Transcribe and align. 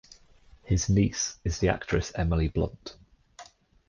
His 0.63 0.89
niece 0.89 1.37
is 1.43 1.59
the 1.59 1.69
actress 1.69 2.11
Emily 2.15 2.47
Blunt. 2.47 2.97